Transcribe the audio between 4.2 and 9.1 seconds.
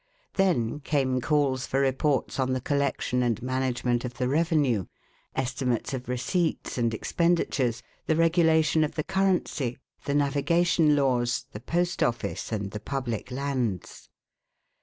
revenue; estimates of receipts and expenditures; the regulation of the